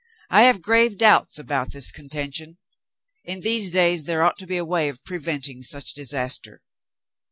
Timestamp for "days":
3.69-4.05